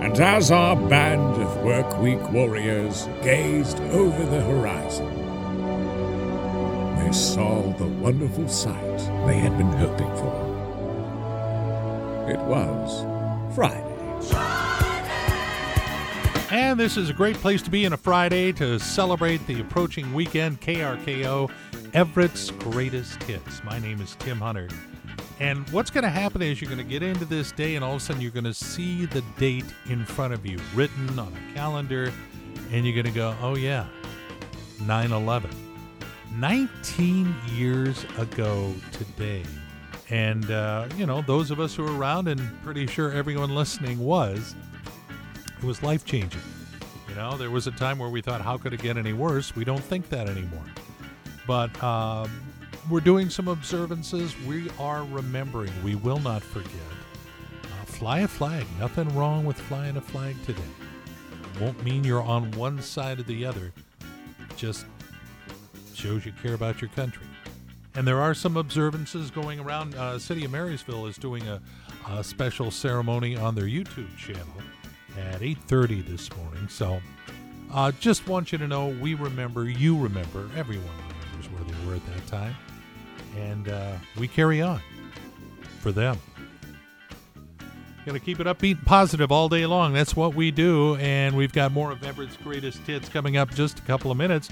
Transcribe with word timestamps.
And 0.00 0.18
as 0.18 0.50
our 0.50 0.76
band 0.88 1.42
of 1.42 1.56
work 1.58 2.00
week 2.00 2.32
warriors 2.32 3.06
gazed 3.22 3.78
over 3.80 4.24
the 4.24 4.40
horizon, 4.40 5.14
they 6.96 7.12
saw 7.12 7.70
the 7.76 7.86
wonderful 7.86 8.48
sight 8.48 8.96
they 9.26 9.36
had 9.36 9.58
been 9.58 9.70
hoping 9.72 10.08
for. 10.16 10.50
It 12.30 12.40
was 12.40 13.04
Friday. 13.54 13.86
And 16.50 16.80
this 16.80 16.96
is 16.96 17.10
a 17.10 17.14
great 17.14 17.36
place 17.36 17.60
to 17.62 17.70
be 17.70 17.84
on 17.84 17.92
a 17.92 17.96
Friday 17.98 18.52
to 18.52 18.80
celebrate 18.80 19.46
the 19.46 19.60
approaching 19.60 20.14
weekend. 20.14 20.60
KRKO, 20.62 21.50
Everett's 21.92 22.50
greatest 22.52 23.22
hits. 23.24 23.62
My 23.64 23.78
name 23.78 24.00
is 24.00 24.16
Tim 24.18 24.38
Hunter. 24.38 24.68
And 25.40 25.66
what's 25.70 25.90
going 25.90 26.04
to 26.04 26.10
happen 26.10 26.42
is 26.42 26.60
you're 26.60 26.70
going 26.70 26.86
to 26.86 26.88
get 26.88 27.02
into 27.02 27.24
this 27.24 27.50
day, 27.50 27.74
and 27.74 27.84
all 27.84 27.94
of 27.94 28.02
a 28.02 28.04
sudden 28.04 28.20
you're 28.20 28.30
going 28.30 28.44
to 28.44 28.52
see 28.52 29.06
the 29.06 29.22
date 29.38 29.64
in 29.88 30.04
front 30.04 30.34
of 30.34 30.44
you 30.44 30.58
written 30.74 31.18
on 31.18 31.32
a 31.32 31.54
calendar, 31.54 32.12
and 32.70 32.84
you're 32.84 32.94
going 32.94 33.06
to 33.06 33.18
go, 33.18 33.34
oh, 33.40 33.56
yeah, 33.56 33.86
9 34.82 35.12
11. 35.12 35.50
19 36.36 37.34
years 37.54 38.04
ago 38.18 38.74
today. 38.92 39.42
And, 40.10 40.50
uh, 40.50 40.88
you 40.96 41.06
know, 41.06 41.22
those 41.22 41.50
of 41.50 41.58
us 41.58 41.74
who 41.74 41.84
were 41.84 41.96
around, 41.96 42.28
and 42.28 42.40
pretty 42.62 42.86
sure 42.86 43.10
everyone 43.10 43.54
listening 43.54 43.98
was, 43.98 44.54
it 45.58 45.64
was 45.64 45.82
life 45.82 46.04
changing. 46.04 46.42
You 47.08 47.14
know, 47.14 47.38
there 47.38 47.50
was 47.50 47.66
a 47.66 47.72
time 47.72 47.98
where 47.98 48.10
we 48.10 48.20
thought, 48.20 48.42
how 48.42 48.58
could 48.58 48.74
it 48.74 48.82
get 48.82 48.98
any 48.98 49.14
worse? 49.14 49.56
We 49.56 49.64
don't 49.64 49.82
think 49.82 50.10
that 50.10 50.28
anymore. 50.28 50.66
But 51.46 51.82
um, 51.82 52.30
we're 52.88 53.00
doing 53.00 53.28
some 53.28 53.48
observances. 53.48 54.34
We 54.46 54.70
are 54.78 55.04
remembering. 55.04 55.72
We 55.84 55.96
will 55.96 56.20
not 56.20 56.42
forget. 56.42 56.70
Uh, 57.64 57.84
fly 57.84 58.20
a 58.20 58.28
flag. 58.28 58.66
Nothing 58.78 59.14
wrong 59.14 59.44
with 59.44 59.60
flying 59.60 59.96
a 59.96 60.00
flag 60.00 60.36
today. 60.44 60.62
Won't 61.60 61.82
mean 61.84 62.04
you're 62.04 62.22
on 62.22 62.50
one 62.52 62.80
side 62.80 63.20
or 63.20 63.24
the 63.24 63.44
other. 63.44 63.72
Just 64.56 64.86
shows 65.94 66.24
you 66.24 66.32
care 66.42 66.54
about 66.54 66.80
your 66.80 66.90
country. 66.90 67.26
And 67.94 68.06
there 68.06 68.20
are 68.20 68.34
some 68.34 68.56
observances 68.56 69.30
going 69.30 69.60
around. 69.60 69.94
Uh, 69.94 70.18
City 70.18 70.44
of 70.44 70.52
Marysville 70.52 71.06
is 71.06 71.18
doing 71.18 71.46
a, 71.48 71.60
a 72.08 72.24
special 72.24 72.70
ceremony 72.70 73.36
on 73.36 73.54
their 73.54 73.64
YouTube 73.64 74.16
channel 74.16 74.46
at 75.18 75.40
8:30 75.42 76.06
this 76.06 76.30
morning. 76.36 76.68
So, 76.68 77.00
uh, 77.72 77.92
just 78.00 78.28
want 78.28 78.52
you 78.52 78.58
to 78.58 78.68
know 78.68 78.88
we 78.88 79.14
remember. 79.14 79.68
You 79.68 79.98
remember. 79.98 80.48
Everyone 80.56 80.88
remembers 81.08 81.50
where 81.50 81.64
they 81.64 81.86
were 81.86 81.96
at 81.96 82.06
that 82.06 82.26
time, 82.26 82.54
and 83.36 83.68
uh, 83.68 83.92
we 84.18 84.28
carry 84.28 84.60
on 84.62 84.80
for 85.80 85.92
them. 85.92 86.18
Going 88.06 88.18
to 88.18 88.24
keep 88.24 88.40
it 88.40 88.46
upbeat 88.46 88.78
and 88.78 88.86
positive 88.86 89.30
all 89.30 89.48
day 89.48 89.66
long. 89.66 89.92
That's 89.92 90.16
what 90.16 90.34
we 90.34 90.50
do, 90.50 90.96
and 90.96 91.36
we've 91.36 91.52
got 91.52 91.70
more 91.70 91.92
of 91.92 92.02
Everett's 92.02 92.36
greatest 92.38 92.78
hits 92.78 93.08
coming 93.08 93.36
up 93.36 93.50
just 93.54 93.78
a 93.78 93.82
couple 93.82 94.10
of 94.10 94.16
minutes. 94.16 94.50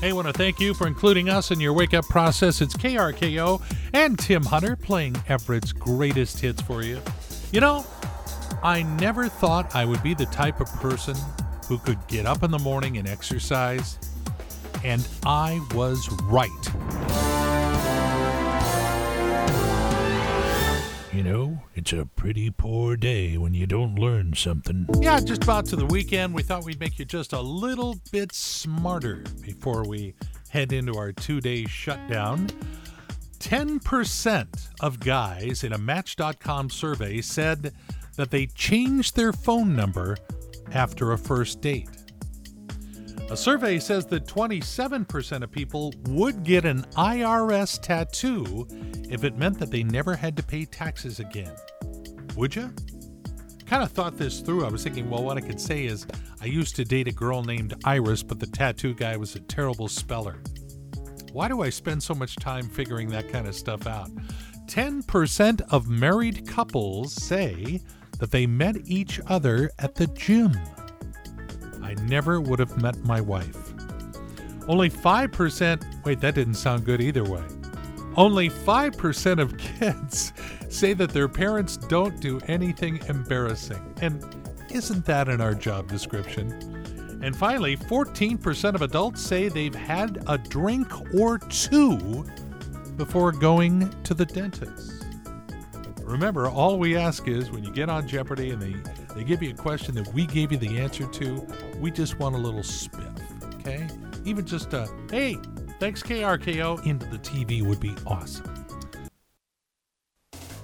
Hey, 0.00 0.08
I 0.08 0.12
want 0.12 0.26
to 0.26 0.32
thank 0.32 0.58
you 0.58 0.74
for 0.74 0.86
including 0.86 1.28
us 1.28 1.50
in 1.50 1.60
your 1.60 1.72
wake 1.72 1.94
up 1.94 2.06
process. 2.06 2.62
It's 2.62 2.74
KRKO 2.74 3.62
and 3.92 4.18
Tim 4.18 4.42
Hunter 4.42 4.74
playing 4.74 5.14
Everett's 5.28 5.72
greatest 5.72 6.40
hits 6.40 6.62
for 6.62 6.82
you. 6.82 7.00
You 7.52 7.60
know, 7.60 7.86
I 8.62 8.82
never 8.82 9.28
thought 9.28 9.76
I 9.76 9.84
would 9.84 10.02
be 10.02 10.14
the 10.14 10.26
type 10.26 10.60
of 10.60 10.68
person 10.74 11.14
who 11.68 11.78
could 11.78 11.98
get 12.08 12.26
up 12.26 12.42
in 12.42 12.50
the 12.50 12.58
morning 12.58 12.96
and 12.96 13.06
exercise, 13.06 13.98
and 14.82 15.06
I 15.24 15.64
was 15.74 16.10
right. 16.24 17.09
You 21.12 21.24
know, 21.24 21.60
it's 21.74 21.92
a 21.92 22.06
pretty 22.06 22.50
poor 22.50 22.96
day 22.96 23.36
when 23.36 23.52
you 23.52 23.66
don't 23.66 23.96
learn 23.96 24.34
something. 24.34 24.86
Yeah, 25.00 25.18
just 25.18 25.42
about 25.42 25.66
to 25.66 25.76
the 25.76 25.86
weekend. 25.86 26.32
We 26.32 26.44
thought 26.44 26.64
we'd 26.64 26.78
make 26.78 27.00
you 27.00 27.04
just 27.04 27.32
a 27.32 27.40
little 27.40 27.96
bit 28.12 28.32
smarter 28.32 29.24
before 29.42 29.82
we 29.88 30.14
head 30.50 30.72
into 30.72 30.96
our 30.96 31.10
two 31.10 31.40
day 31.40 31.66
shutdown. 31.66 32.48
10% 33.40 34.68
of 34.80 35.00
guys 35.00 35.64
in 35.64 35.72
a 35.72 35.78
Match.com 35.78 36.70
survey 36.70 37.20
said 37.20 37.72
that 38.16 38.30
they 38.30 38.46
changed 38.46 39.16
their 39.16 39.32
phone 39.32 39.74
number 39.74 40.16
after 40.72 41.10
a 41.10 41.18
first 41.18 41.60
date. 41.60 41.88
A 43.30 43.36
survey 43.36 43.78
says 43.78 44.06
that 44.06 44.26
27% 44.26 45.42
of 45.44 45.52
people 45.52 45.94
would 46.08 46.42
get 46.42 46.64
an 46.64 46.82
IRS 46.96 47.80
tattoo 47.80 48.66
if 49.08 49.22
it 49.22 49.36
meant 49.36 49.56
that 49.60 49.70
they 49.70 49.84
never 49.84 50.16
had 50.16 50.36
to 50.36 50.42
pay 50.42 50.64
taxes 50.64 51.20
again. 51.20 51.54
Would 52.34 52.56
you? 52.56 52.74
Kind 53.66 53.84
of 53.84 53.92
thought 53.92 54.16
this 54.16 54.40
through. 54.40 54.66
I 54.66 54.68
was 54.68 54.82
thinking, 54.82 55.08
well, 55.08 55.22
what 55.22 55.36
I 55.36 55.42
could 55.42 55.60
say 55.60 55.84
is 55.84 56.08
I 56.40 56.46
used 56.46 56.74
to 56.74 56.84
date 56.84 57.06
a 57.06 57.12
girl 57.12 57.44
named 57.44 57.74
Iris, 57.84 58.24
but 58.24 58.40
the 58.40 58.48
tattoo 58.48 58.94
guy 58.94 59.16
was 59.16 59.36
a 59.36 59.40
terrible 59.40 59.86
speller. 59.86 60.42
Why 61.32 61.46
do 61.46 61.62
I 61.62 61.70
spend 61.70 62.02
so 62.02 62.14
much 62.16 62.34
time 62.34 62.68
figuring 62.68 63.10
that 63.10 63.28
kind 63.28 63.46
of 63.46 63.54
stuff 63.54 63.86
out? 63.86 64.10
10% 64.66 65.60
of 65.70 65.88
married 65.88 66.48
couples 66.48 67.12
say 67.12 67.80
that 68.18 68.32
they 68.32 68.48
met 68.48 68.76
each 68.86 69.20
other 69.28 69.70
at 69.78 69.94
the 69.94 70.08
gym. 70.08 70.52
I 71.82 71.94
never 72.04 72.40
would 72.40 72.58
have 72.58 72.80
met 72.80 72.96
my 73.04 73.20
wife. 73.20 73.56
Only 74.68 74.90
5%, 74.90 76.04
wait, 76.04 76.20
that 76.20 76.34
didn't 76.34 76.54
sound 76.54 76.84
good 76.84 77.00
either 77.00 77.24
way. 77.24 77.42
Only 78.16 78.50
5% 78.50 79.40
of 79.40 79.56
kids 79.78 80.32
say 80.68 80.92
that 80.94 81.10
their 81.10 81.28
parents 81.28 81.76
don't 81.76 82.20
do 82.20 82.40
anything 82.46 83.00
embarrassing. 83.08 83.94
And 84.00 84.24
isn't 84.70 85.04
that 85.06 85.28
in 85.28 85.40
our 85.40 85.54
job 85.54 85.88
description? 85.88 86.52
And 87.22 87.36
finally, 87.36 87.76
14% 87.76 88.74
of 88.74 88.82
adults 88.82 89.20
say 89.20 89.48
they've 89.48 89.74
had 89.74 90.22
a 90.26 90.38
drink 90.38 90.88
or 91.14 91.38
two 91.38 92.24
before 92.96 93.32
going 93.32 93.90
to 94.04 94.14
the 94.14 94.24
dentist. 94.24 95.04
Remember, 96.02 96.48
all 96.48 96.78
we 96.78 96.96
ask 96.96 97.28
is 97.28 97.50
when 97.50 97.62
you 97.62 97.70
get 97.70 97.88
on 97.88 98.06
Jeopardy 98.08 98.50
and 98.50 98.60
they, 98.60 98.74
they 99.14 99.24
give 99.24 99.42
you 99.42 99.50
a 99.50 99.54
question 99.54 99.94
that 99.96 100.12
we 100.12 100.26
gave 100.26 100.50
you 100.50 100.58
the 100.58 100.78
answer 100.78 101.06
to, 101.06 101.46
we 101.80 101.90
just 101.90 102.18
want 102.18 102.34
a 102.34 102.38
little 102.38 102.60
spiff, 102.60 103.54
okay? 103.60 103.88
Even 104.24 104.44
just 104.44 104.72
a, 104.74 104.88
hey, 105.10 105.36
thanks 105.78 106.02
KRKO, 106.02 106.86
into 106.86 107.06
the 107.06 107.18
TV 107.18 107.66
would 107.66 107.80
be 107.80 107.94
awesome. 108.06 108.60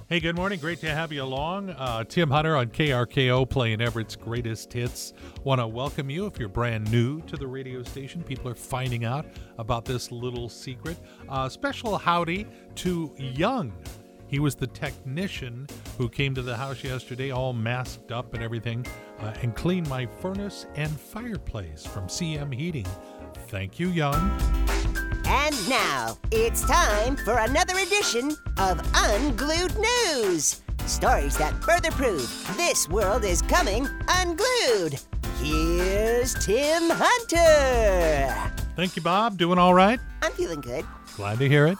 Hey, 0.09 0.21
good 0.21 0.37
morning. 0.37 0.57
Great 0.59 0.79
to 0.81 0.89
have 0.89 1.11
you 1.11 1.21
along. 1.21 1.71
Uh, 1.71 2.05
Tim 2.05 2.31
Hunter 2.31 2.55
on 2.55 2.67
KRKO 2.67 3.49
playing 3.49 3.81
Everett's 3.81 4.15
greatest 4.15 4.71
hits. 4.71 5.11
Want 5.43 5.59
to 5.59 5.67
welcome 5.67 6.09
you 6.09 6.27
if 6.27 6.39
you're 6.39 6.47
brand 6.47 6.89
new 6.89 7.19
to 7.23 7.35
the 7.35 7.45
radio 7.45 7.83
station. 7.83 8.23
People 8.23 8.49
are 8.49 8.55
finding 8.55 9.03
out 9.03 9.25
about 9.57 9.83
this 9.83 10.09
little 10.09 10.47
secret. 10.47 10.97
Uh, 11.27 11.49
special 11.49 11.97
howdy 11.97 12.47
to 12.75 13.13
Young. 13.17 13.73
He 14.27 14.39
was 14.39 14.55
the 14.55 14.67
technician 14.67 15.67
who 15.97 16.09
came 16.09 16.35
to 16.35 16.41
the 16.41 16.55
house 16.55 16.83
yesterday, 16.83 17.31
all 17.31 17.53
masked 17.53 18.11
up 18.11 18.33
and 18.33 18.43
everything, 18.43 18.85
uh, 19.19 19.33
and 19.41 19.55
cleaned 19.55 19.87
my 19.89 20.05
furnace 20.05 20.65
and 20.75 20.91
fireplace 20.99 21.85
from 21.85 22.07
CM 22.07 22.53
Heating. 22.53 22.85
Thank 23.47 23.79
you, 23.79 23.89
Young. 23.89 24.15
And 25.25 25.69
now 25.69 26.17
it's 26.31 26.65
time 26.65 27.15
for 27.17 27.37
another 27.37 27.77
edition 27.77 28.31
of 28.57 28.79
Unglued 28.93 29.75
News. 29.77 30.61
Stories 30.85 31.37
that 31.37 31.53
further 31.63 31.91
prove 31.91 32.53
this 32.57 32.87
world 32.89 33.23
is 33.23 33.41
coming 33.41 33.87
unglued. 34.07 34.99
Here's 35.41 36.33
Tim 36.45 36.89
Hunter. 36.89 38.51
Thank 38.75 38.95
you, 38.95 39.01
Bob. 39.01 39.37
Doing 39.37 39.57
all 39.59 39.73
right? 39.73 39.99
I'm 40.21 40.31
feeling 40.33 40.61
good. 40.61 40.85
Glad 41.15 41.39
to 41.39 41.47
hear 41.47 41.67
it. 41.67 41.77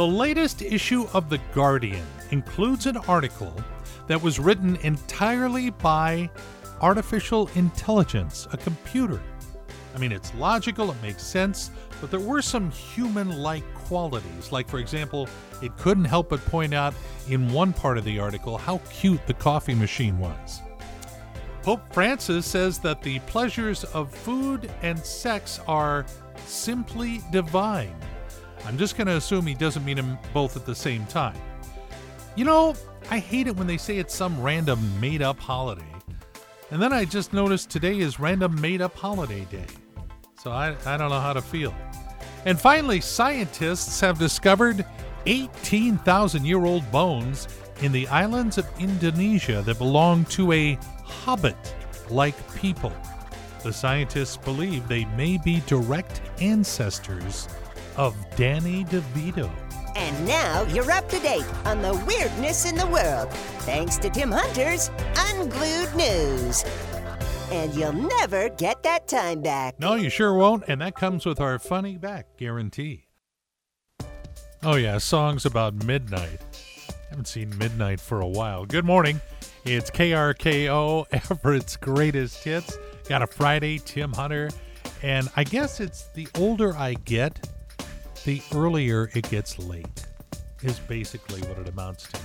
The 0.00 0.06
latest 0.06 0.62
issue 0.62 1.06
of 1.12 1.28
The 1.28 1.36
Guardian 1.52 2.06
includes 2.30 2.86
an 2.86 2.96
article 2.96 3.54
that 4.06 4.22
was 4.22 4.40
written 4.40 4.76
entirely 4.76 5.68
by 5.68 6.30
artificial 6.80 7.50
intelligence, 7.54 8.48
a 8.50 8.56
computer. 8.56 9.20
I 9.94 9.98
mean, 9.98 10.10
it's 10.10 10.34
logical, 10.36 10.90
it 10.90 10.96
makes 11.02 11.22
sense, 11.22 11.70
but 12.00 12.10
there 12.10 12.18
were 12.18 12.40
some 12.40 12.70
human 12.70 13.42
like 13.42 13.74
qualities. 13.74 14.50
Like, 14.50 14.70
for 14.70 14.78
example, 14.78 15.28
it 15.60 15.76
couldn't 15.76 16.06
help 16.06 16.30
but 16.30 16.42
point 16.46 16.72
out 16.72 16.94
in 17.28 17.52
one 17.52 17.74
part 17.74 17.98
of 17.98 18.04
the 18.04 18.18
article 18.18 18.56
how 18.56 18.78
cute 18.90 19.26
the 19.26 19.34
coffee 19.34 19.74
machine 19.74 20.18
was. 20.18 20.62
Pope 21.62 21.82
Francis 21.92 22.46
says 22.46 22.78
that 22.78 23.02
the 23.02 23.18
pleasures 23.18 23.84
of 23.84 24.14
food 24.14 24.70
and 24.80 24.98
sex 24.98 25.60
are 25.68 26.06
simply 26.46 27.20
divine. 27.30 27.94
I'm 28.64 28.78
just 28.78 28.96
going 28.96 29.06
to 29.06 29.16
assume 29.16 29.46
he 29.46 29.54
doesn't 29.54 29.84
mean 29.84 29.96
them 29.96 30.18
both 30.32 30.56
at 30.56 30.66
the 30.66 30.74
same 30.74 31.06
time. 31.06 31.36
You 32.36 32.44
know, 32.44 32.74
I 33.10 33.18
hate 33.18 33.46
it 33.46 33.56
when 33.56 33.66
they 33.66 33.76
say 33.76 33.98
it's 33.98 34.14
some 34.14 34.40
random 34.40 35.00
made 35.00 35.22
up 35.22 35.38
holiday. 35.38 35.84
And 36.70 36.80
then 36.80 36.92
I 36.92 37.04
just 37.04 37.32
noticed 37.32 37.70
today 37.70 37.98
is 37.98 38.20
random 38.20 38.60
made 38.60 38.80
up 38.80 38.96
holiday 38.96 39.44
day. 39.46 39.66
So 40.40 40.52
I, 40.52 40.76
I 40.86 40.96
don't 40.96 41.10
know 41.10 41.20
how 41.20 41.32
to 41.32 41.42
feel. 41.42 41.74
And 42.46 42.58
finally, 42.58 43.00
scientists 43.00 44.00
have 44.00 44.18
discovered 44.18 44.86
18,000 45.26 46.44
year 46.44 46.64
old 46.64 46.90
bones 46.90 47.48
in 47.82 47.92
the 47.92 48.06
islands 48.08 48.58
of 48.58 48.66
Indonesia 48.78 49.62
that 49.62 49.78
belong 49.78 50.24
to 50.26 50.52
a 50.52 50.78
hobbit 51.04 51.74
like 52.08 52.54
people. 52.54 52.92
The 53.62 53.72
scientists 53.72 54.36
believe 54.36 54.88
they 54.88 55.04
may 55.16 55.38
be 55.38 55.62
direct 55.66 56.22
ancestors 56.40 57.48
of 57.96 58.14
Danny 58.36 58.84
DeVito. 58.84 59.50
And 59.96 60.26
now 60.26 60.62
you're 60.64 60.90
up 60.90 61.08
to 61.08 61.18
date 61.18 61.44
on 61.64 61.82
the 61.82 61.94
weirdness 62.06 62.64
in 62.64 62.76
the 62.76 62.86
world, 62.86 63.30
thanks 63.60 63.98
to 63.98 64.10
Tim 64.10 64.30
Hunter's 64.30 64.90
Unglued 65.16 65.94
News. 65.96 66.64
And 67.50 67.74
you'll 67.74 67.92
never 67.92 68.48
get 68.50 68.82
that 68.84 69.08
time 69.08 69.42
back. 69.42 69.78
No, 69.80 69.94
you 69.94 70.08
sure 70.08 70.32
won't, 70.34 70.64
and 70.68 70.80
that 70.80 70.94
comes 70.94 71.26
with 71.26 71.40
our 71.40 71.58
funny 71.58 71.96
back 71.96 72.36
guarantee. 72.36 73.06
Oh, 74.62 74.76
yeah, 74.76 74.98
songs 74.98 75.46
about 75.46 75.84
midnight. 75.84 76.40
Haven't 77.08 77.26
seen 77.26 77.56
midnight 77.58 77.98
for 77.98 78.20
a 78.20 78.28
while. 78.28 78.64
Good 78.66 78.84
morning. 78.84 79.20
It's 79.64 79.90
KRKO, 79.90 81.06
Everett's 81.12 81.76
greatest 81.76 82.44
hits. 82.44 82.78
Got 83.08 83.22
a 83.22 83.26
Friday, 83.26 83.78
Tim 83.78 84.12
Hunter. 84.12 84.48
And 85.02 85.28
I 85.34 85.44
guess 85.44 85.80
it's 85.80 86.08
the 86.14 86.28
older 86.38 86.76
I 86.76 86.94
get, 86.94 87.48
the 88.24 88.42
earlier 88.54 89.10
it 89.14 89.28
gets 89.30 89.58
late, 89.58 90.06
is 90.62 90.78
basically 90.80 91.40
what 91.42 91.58
it 91.58 91.68
amounts 91.68 92.08
to. 92.08 92.20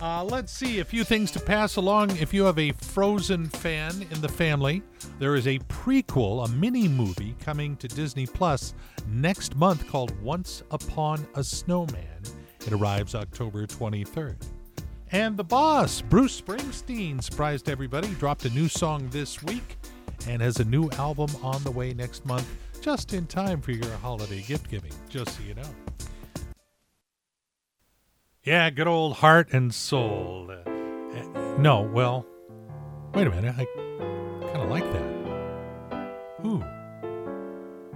Uh, 0.00 0.22
let's 0.24 0.52
see 0.52 0.80
a 0.80 0.84
few 0.84 1.04
things 1.04 1.30
to 1.30 1.40
pass 1.40 1.76
along. 1.76 2.10
If 2.18 2.34
you 2.34 2.44
have 2.44 2.58
a 2.58 2.72
Frozen 2.72 3.46
fan 3.48 4.06
in 4.10 4.20
the 4.20 4.28
family, 4.28 4.82
there 5.18 5.36
is 5.36 5.46
a 5.46 5.58
prequel, 5.60 6.44
a 6.44 6.48
mini 6.52 6.86
movie 6.86 7.34
coming 7.40 7.76
to 7.76 7.88
Disney 7.88 8.26
Plus 8.26 8.74
next 9.08 9.56
month 9.56 9.88
called 9.88 10.18
Once 10.20 10.62
Upon 10.70 11.26
a 11.34 11.42
Snowman. 11.42 12.22
It 12.66 12.72
arrives 12.72 13.14
October 13.14 13.66
23rd. 13.66 14.36
And 15.12 15.36
the 15.36 15.44
boss, 15.44 16.02
Bruce 16.02 16.38
Springsteen, 16.40 17.22
surprised 17.22 17.70
everybody, 17.70 18.08
dropped 18.14 18.44
a 18.44 18.50
new 18.50 18.68
song 18.68 19.08
this 19.10 19.42
week 19.44 19.78
and 20.28 20.42
has 20.42 20.58
a 20.58 20.64
new 20.64 20.90
album 20.92 21.30
on 21.42 21.62
the 21.62 21.70
way 21.70 21.94
next 21.94 22.26
month, 22.26 22.46
just 22.86 23.12
in 23.12 23.26
time 23.26 23.60
for 23.60 23.72
your 23.72 23.90
holiday 23.96 24.40
gift 24.42 24.70
giving, 24.70 24.92
just 25.08 25.36
so 25.36 25.42
you 25.42 25.54
know. 25.54 25.68
Yeah, 28.44 28.70
good 28.70 28.86
old 28.86 29.14
heart 29.14 29.48
and 29.52 29.74
soul. 29.74 30.48
Uh, 30.52 31.56
no, 31.58 31.80
well, 31.92 32.24
wait 33.12 33.26
a 33.26 33.30
minute. 33.30 33.56
I 33.58 33.64
kind 34.52 34.62
of 34.62 34.70
like 34.70 34.84
that. 34.92 36.46
Ooh. 36.46 36.62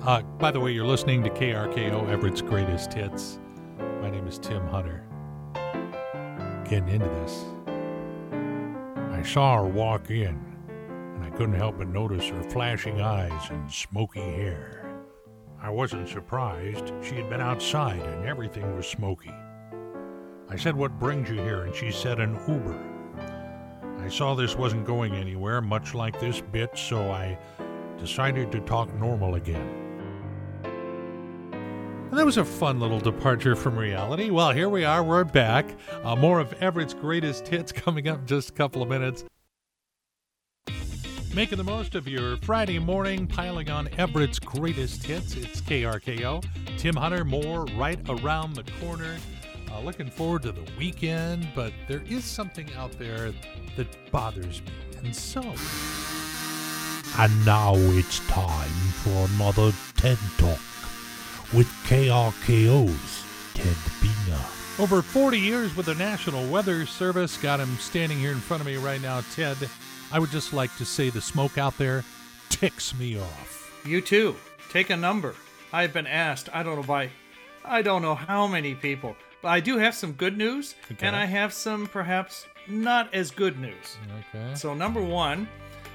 Uh, 0.02 0.22
by 0.40 0.50
the 0.50 0.58
way, 0.58 0.72
you're 0.72 0.84
listening 0.84 1.22
to 1.22 1.31
KRKO 1.31 2.08
Everett's 2.08 2.43
Greatest 2.43 2.93
Hits. 2.93 3.38
My 4.02 4.10
name 4.10 4.26
is 4.26 4.40
Tim 4.40 4.66
Hunter. 4.66 5.04
Getting 6.69 6.88
into 6.88 7.06
this. 7.06 7.44
I 9.12 9.22
saw 9.22 9.58
her 9.58 9.69
walk 9.69 10.10
in, 10.10 10.50
and 11.20 11.32
I 11.32 11.37
couldn't 11.37 11.55
help 11.55 11.76
but 11.76 11.88
notice 11.88 12.26
her 12.28 12.43
flashing 12.44 13.00
eyes 13.00 13.50
and 13.50 13.70
smoky 13.70 14.20
hair. 14.20 15.02
I 15.61 15.69
wasn't 15.69 16.08
surprised. 16.08 16.93
She 17.02 17.17
had 17.17 17.28
been 17.28 17.43
outside, 17.43 18.00
and 18.00 18.25
everything 18.25 18.75
was 18.75 18.87
smoky. 18.87 19.34
I 20.49 20.56
said, 20.56 20.75
What 20.75 20.99
brings 20.99 21.28
you 21.28 21.37
here? 21.37 21.64
And 21.64 21.75
she 21.75 21.90
said, 21.90 22.20
An 22.20 22.38
Uber. 22.49 22.78
I 23.99 24.08
saw 24.08 24.34
this 24.34 24.56
wasn't 24.56 24.87
going 24.87 25.14
anywhere, 25.14 25.61
much 25.61 25.94
like 25.94 26.19
this 26.19 26.40
bit, 26.40 26.78
so 26.78 27.11
I 27.11 27.38
decided 27.99 28.50
to 28.52 28.61
talk 28.61 28.93
normal 28.94 29.34
again. 29.34 29.69
And 30.64 32.19
that 32.19 32.25
was 32.25 32.38
a 32.38 32.44
fun 32.44 32.81
little 32.81 32.99
departure 32.99 33.55
from 33.55 33.78
reality. 33.78 34.31
Well, 34.31 34.52
here 34.52 34.70
we 34.70 34.84
are. 34.84 35.05
We're 35.05 35.25
back. 35.25 35.76
Uh, 36.02 36.17
more 36.17 36.40
of 36.40 36.55
Everett's 36.55 36.94
greatest 36.94 37.46
hits 37.46 37.72
coming 37.72 38.08
up 38.08 38.20
in 38.20 38.26
just 38.26 38.50
a 38.50 38.52
couple 38.55 38.82
of 38.82 38.88
minutes. 38.88 39.25
Making 41.32 41.59
the 41.59 41.65
most 41.65 41.94
of 41.94 42.09
your 42.09 42.37
Friday 42.38 42.81
morning, 42.81 43.25
piling 43.25 43.71
on 43.71 43.88
Everett's 43.97 44.41
greatest 44.41 45.05
hits. 45.05 45.37
It's 45.37 45.61
KRKO. 45.61 46.44
Tim 46.77 46.97
Hunter, 46.97 47.25
more 47.25 47.67
right 47.77 48.00
around 48.09 48.55
the 48.55 48.65
corner. 48.81 49.17
Uh, 49.71 49.81
looking 49.81 50.11
forward 50.11 50.43
to 50.43 50.50
the 50.50 50.65
weekend, 50.77 51.47
but 51.55 51.73
there 51.87 52.03
is 52.09 52.25
something 52.25 52.69
out 52.77 52.91
there 52.99 53.32
that 53.77 53.87
bothers 54.11 54.61
me. 54.62 54.73
And 55.05 55.15
so. 55.15 55.41
And 57.17 57.47
now 57.47 57.75
it's 57.77 58.19
time 58.27 58.69
for 59.05 59.29
another 59.37 59.73
TED 59.97 60.19
Talk 60.37 60.59
with 61.55 61.69
KRKO's 61.87 63.25
Ted 63.55 63.77
Buehner. 64.00 64.81
Over 64.81 65.00
40 65.00 65.38
years 65.38 65.77
with 65.77 65.87
the 65.87 65.94
National 65.94 66.50
Weather 66.50 66.87
Service. 66.87 67.37
Got 67.37 67.61
him 67.61 67.77
standing 67.77 68.19
here 68.19 68.32
in 68.32 68.38
front 68.38 68.62
of 68.62 68.67
me 68.67 68.77
right 68.79 69.00
now, 69.00 69.21
Ted. 69.32 69.56
I 70.12 70.18
would 70.18 70.30
just 70.30 70.52
like 70.52 70.74
to 70.76 70.84
say 70.84 71.10
the 71.10 71.20
smoke 71.20 71.58
out 71.58 71.76
there 71.78 72.04
ticks 72.48 72.94
me 72.98 73.18
off. 73.18 73.80
You 73.84 74.00
too. 74.00 74.36
Take 74.70 74.90
a 74.90 74.96
number. 74.96 75.34
I've 75.72 75.92
been 75.92 76.06
asked, 76.06 76.48
I 76.52 76.62
don't 76.62 76.76
know 76.76 76.82
by 76.82 77.10
I 77.64 77.82
don't 77.82 78.02
know 78.02 78.14
how 78.14 78.46
many 78.46 78.74
people. 78.74 79.16
But 79.42 79.48
I 79.48 79.60
do 79.60 79.78
have 79.78 79.94
some 79.94 80.12
good 80.12 80.36
news 80.36 80.74
Okay. 80.92 81.06
and 81.06 81.14
I 81.16 81.24
have 81.26 81.52
some 81.52 81.86
perhaps 81.86 82.46
not 82.68 83.12
as 83.14 83.30
good 83.30 83.58
news. 83.58 83.96
Okay. 84.34 84.54
So 84.54 84.74
number 84.74 85.00
1, 85.00 85.48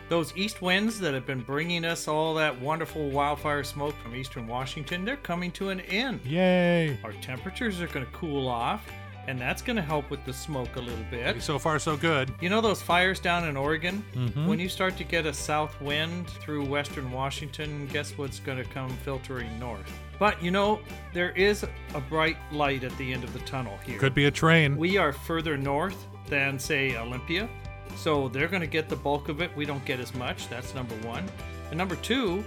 those 0.09 0.35
east 0.37 0.61
winds 0.61 0.99
that 0.99 1.13
have 1.13 1.25
been 1.25 1.41
bringing 1.41 1.85
us 1.85 2.07
all 2.07 2.33
that 2.35 2.59
wonderful 2.59 3.09
wildfire 3.09 3.63
smoke 3.63 3.95
from 4.01 4.15
eastern 4.15 4.47
Washington, 4.47 5.03
they're 5.05 5.17
coming 5.17 5.51
to 5.53 5.69
an 5.69 5.79
end. 5.81 6.21
Yay. 6.25 6.97
Our 7.03 7.13
temperatures 7.13 7.81
are 7.81 7.87
going 7.87 8.05
to 8.05 8.11
cool 8.13 8.47
off, 8.47 8.87
and 9.27 9.39
that's 9.39 9.61
going 9.61 9.75
to 9.75 9.81
help 9.81 10.09
with 10.09 10.23
the 10.25 10.33
smoke 10.33 10.75
a 10.75 10.79
little 10.79 11.05
bit. 11.09 11.41
So 11.41 11.57
far, 11.59 11.79
so 11.79 11.97
good. 11.97 12.31
You 12.41 12.49
know 12.49 12.61
those 12.61 12.81
fires 12.81 13.19
down 13.19 13.47
in 13.47 13.57
Oregon? 13.57 14.03
Mhm. 14.13 14.47
When 14.47 14.59
you 14.59 14.69
start 14.69 14.97
to 14.97 15.03
get 15.03 15.25
a 15.25 15.33
south 15.33 15.79
wind 15.81 16.27
through 16.27 16.65
western 16.65 17.11
Washington, 17.11 17.87
guess 17.91 18.17
what's 18.17 18.39
going 18.39 18.57
to 18.57 18.63
come 18.65 18.89
filtering 19.03 19.59
north? 19.59 19.91
But 20.19 20.41
you 20.41 20.51
know, 20.51 20.79
there 21.13 21.31
is 21.31 21.63
a 21.93 21.99
bright 22.01 22.37
light 22.51 22.83
at 22.83 22.97
the 22.97 23.11
end 23.13 23.23
of 23.23 23.33
the 23.33 23.39
tunnel 23.39 23.77
here. 23.85 23.99
Could 23.99 24.13
be 24.15 24.25
a 24.25 24.31
train. 24.31 24.77
We 24.77 24.97
are 24.97 25.11
further 25.11 25.57
north 25.57 26.05
than, 26.27 26.57
say, 26.57 26.95
Olympia, 26.97 27.47
so 27.95 28.29
they're 28.29 28.47
going 28.47 28.61
to 28.61 28.67
get 28.67 28.89
the 28.89 28.95
bulk 28.95 29.29
of 29.29 29.41
it. 29.41 29.51
We 29.55 29.65
don't 29.65 29.83
get 29.85 29.99
as 29.99 30.13
much. 30.15 30.47
That's 30.49 30.73
number 30.73 30.95
one. 31.07 31.25
And 31.69 31.77
number 31.77 31.95
two, 31.97 32.43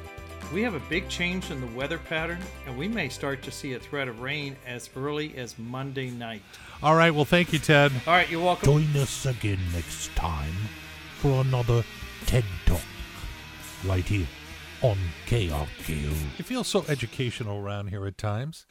we 0.53 0.63
have 0.63 0.75
a 0.75 0.81
big 0.89 1.09
change 1.09 1.51
in 1.51 1.61
the 1.61 1.67
weather 1.69 1.99
pattern, 1.99 2.39
and 2.67 2.77
we 2.77 2.89
may 2.89 3.09
start 3.09 3.43
to 3.43 3.51
see 3.51 3.75
a 3.75 3.79
threat 3.79 4.09
of 4.09 4.21
rain 4.21 4.57
as 4.67 4.89
early 4.97 5.37
as 5.37 5.59
Monday 5.59 6.11
night. 6.11 6.43
All 6.83 6.95
right. 6.95 7.15
Well, 7.15 7.25
thank 7.25 7.53
you, 7.53 7.59
Ted. 7.59 7.93
All 8.07 8.15
right, 8.15 8.31
you're 8.31 8.43
welcome. 8.43 8.67
Join 8.67 8.97
us 9.03 9.27
again 9.27 9.59
next 9.73 10.15
time 10.15 10.55
for 11.19 11.41
another 11.43 11.85
TED 12.27 12.45
Talk 12.67 12.81
right 13.85 14.05
here 14.05 14.27
on 14.83 14.97
KRKO. 15.27 16.13
It 16.39 16.45
feels 16.45 16.69
so 16.69 16.85
educational 16.89 17.59
around 17.59 17.89
here 17.89 18.07
at 18.07 18.17
times. 18.17 18.65